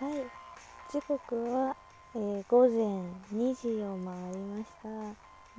[0.00, 0.12] はい。
[0.92, 1.74] 時刻は、
[2.14, 2.86] えー、午前
[3.34, 4.88] 2時を回りました。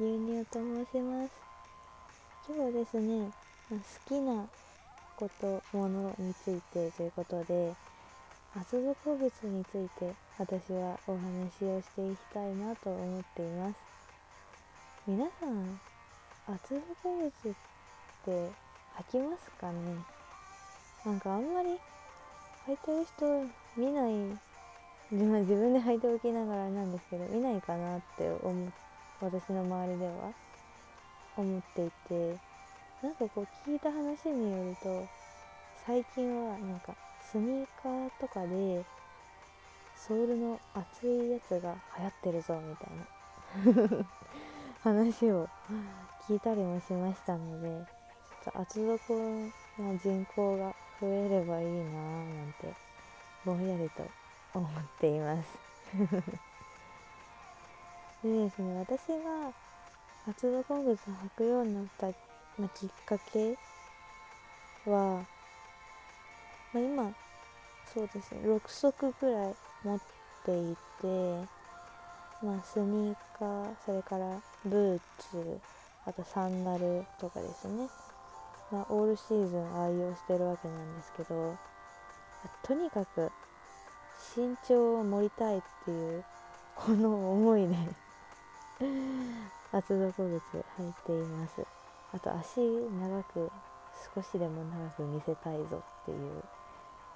[0.01, 1.31] 牛乳と申します。
[2.47, 3.29] 今日はですね
[3.69, 3.75] 好
[4.07, 4.47] きな
[5.17, 7.75] ことものについてということで
[8.55, 13.75] 厚底靴について私はお話をしていきたいなと思っています。
[15.05, 15.81] 皆さん
[16.47, 17.53] 厚底靴っ
[18.23, 19.97] て履きますかね？
[21.05, 21.77] なんかあんまり
[22.69, 24.13] 履いてる人見ない。
[25.09, 28.71] 自分で履いておきながらなんですけど見ないかなって思
[29.21, 30.33] 私の周りでは。
[31.35, 32.37] 思っていて。
[33.01, 35.07] なんかこう聞いた話によると
[35.85, 36.93] 最近はなんか
[37.31, 38.83] スニーカーとかで
[39.95, 44.05] ソールの厚いやつが流行ってるぞみたいな。
[44.83, 45.47] 話を
[46.27, 47.85] 聞いたりもしましたので
[48.43, 49.13] ちょっと厚底
[49.77, 51.83] な人口が増えればいいなぁ
[52.35, 52.73] なんて
[53.45, 54.05] ぼんやりと
[54.53, 55.57] 思っています。
[58.23, 59.53] でですね私が
[60.27, 62.07] 厚底靴履くようになった、
[62.57, 63.57] まあ、きっかけ
[64.85, 65.25] は、
[66.73, 67.13] まあ、今
[67.93, 69.99] そうですね6足ぐらい持っ
[70.45, 71.47] ていて
[72.43, 75.59] まあスニーカーそれからブーツ
[76.05, 77.87] あとサンダルとかですね。
[78.71, 81.57] まあ、オールシーズン愛用してるわけなんですけど
[82.63, 83.31] とにかく
[84.35, 86.23] 身長を盛りたいっていう
[86.75, 87.75] この思いで
[89.71, 91.65] 厚底靴履いています。
[92.11, 93.51] あと足長く
[94.15, 96.43] 少しでも長く見せたいぞっていう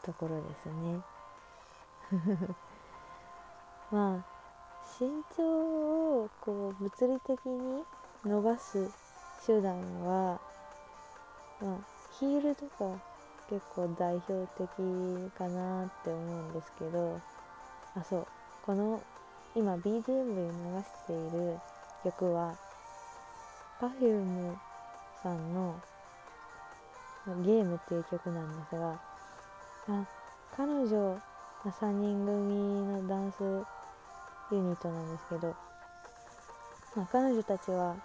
[0.03, 1.01] ところですね。
[3.91, 4.25] まあ
[4.99, 7.83] 身長をこう物理的に
[8.25, 8.91] 伸ばす
[9.45, 10.39] 手段は
[11.61, 11.77] まあ
[12.19, 12.99] ヒールとか
[13.49, 14.67] 結構代表的
[15.37, 17.19] かなって思うんですけど
[17.95, 18.27] あそう。
[18.65, 19.03] この
[19.55, 20.13] 今 BGM で流
[20.83, 21.59] している
[22.03, 22.55] 曲は
[23.81, 24.55] Perfume
[25.21, 25.75] さんの
[27.43, 28.91] 「ゲーム」っていう曲なんですが
[29.89, 30.05] あ
[30.55, 31.19] 彼女
[31.65, 33.43] 3人組のダンス
[34.51, 35.55] ユニットなんですけど、
[36.95, 37.95] まあ、彼女たちは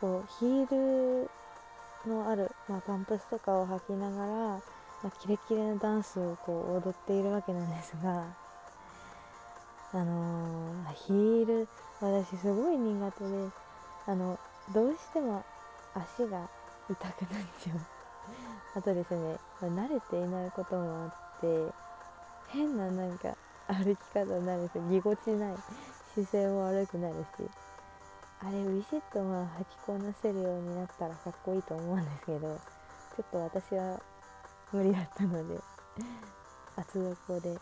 [0.00, 1.30] こうヒール
[2.06, 4.60] のある、まあ、パンプスとかを履きながら、ま
[5.04, 8.24] あ、キレキレのダンスをこう踊っているわけなんですが
[9.92, 11.68] あのー、ヒール
[12.00, 13.48] 私すごい苦手で
[14.06, 14.38] あの
[14.74, 15.44] どうしても
[15.94, 16.48] 足が
[16.90, 17.80] 痛くなっちゃう。
[18.76, 21.72] あとですね、まあ、慣れていないこともあって
[22.48, 23.34] 変ななんか
[23.68, 25.56] 歩き方になるしぎこちない
[26.14, 27.48] 姿勢も悪くなるし
[28.40, 34.00] あれビシッとまあ履きこなせるようになったらかっこいいと思うんですけどちょっと私は
[34.72, 35.60] 無理だったので
[36.76, 37.58] 厚底で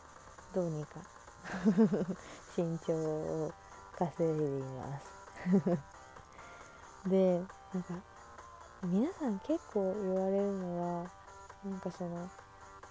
[0.53, 1.01] どうにか
[2.57, 3.53] 身長を
[3.97, 5.15] 稼いでいます。
[7.09, 7.39] で
[7.73, 7.95] なんか
[8.83, 11.11] 皆さん結構言われるのは
[11.65, 12.29] なんかその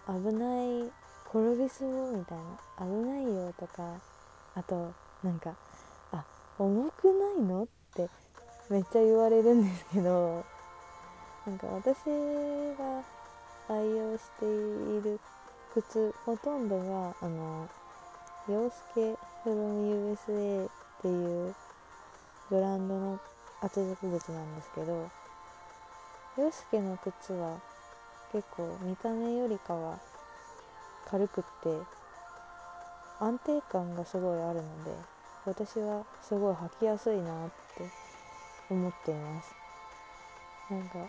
[0.07, 0.91] 危ない
[1.29, 3.99] 転びそうみたいな危ないよとか
[4.55, 4.93] あと
[5.23, 5.55] なんか
[6.59, 7.64] 重くないの？
[7.64, 8.09] って
[8.69, 10.44] めっちゃ言われるんですけど
[11.46, 11.97] なんか私
[12.78, 13.03] が
[13.69, 15.19] 愛用している
[15.74, 17.68] 靴ほとんどがあの
[18.47, 20.69] 洋介 from USA っ
[21.02, 21.56] ていう
[22.50, 23.20] ブランドの
[23.62, 25.09] 厚底靴なんですけど
[26.38, 27.59] 洋介の靴は
[28.31, 30.00] 結構見た目よりかは
[31.09, 31.70] 軽くって
[33.20, 35.12] 安定感がすごいあるので
[35.45, 37.89] 私はすごい履きやすいなって
[38.69, 39.55] 思っています。
[40.69, 40.99] なんか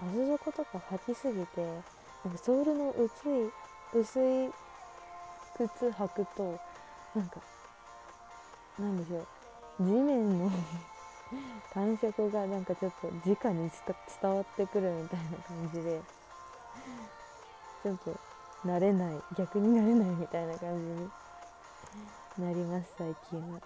[0.00, 1.64] 厚底とか履きすぎて
[2.24, 3.50] なんかソールの薄い
[3.94, 4.50] 薄い
[5.56, 6.60] 靴履くと
[7.14, 7.40] なんか
[8.78, 9.26] なんでしょう。
[9.80, 10.50] 地面の
[11.72, 13.70] 感触がなんかちょっと直に
[14.20, 16.02] 伝わってくるみたいな感じで
[17.82, 18.14] ちょっと
[18.64, 21.10] 慣れない逆になれないみたいな感じに
[22.38, 23.60] なります最近は。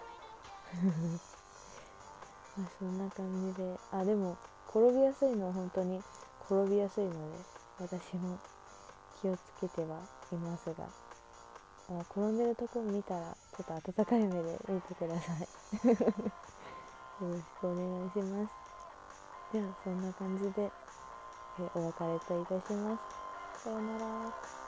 [2.57, 3.79] まあそんな感じで。
[3.91, 4.37] あでも
[4.67, 6.01] 転びやすいのは本当に
[6.41, 7.37] 転びやすいので
[7.79, 8.37] 私も
[9.21, 9.99] 気をつけては
[10.31, 10.83] いますが、
[11.89, 15.47] あ、転んでるとこ見たらちょっと温かい目で見てください。
[17.23, 18.53] よろしくお願いします。
[19.53, 20.71] ではそんな感じで
[21.59, 22.97] えお別れといたしま
[23.55, 23.63] す。
[23.63, 24.66] さようなら。